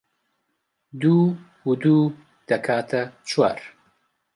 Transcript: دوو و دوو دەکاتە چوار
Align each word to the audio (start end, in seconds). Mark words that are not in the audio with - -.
دوو 1.01 1.19
و 1.67 1.71
دوو 1.81 2.13
دەکاتە 2.49 3.01
چوار 3.29 3.59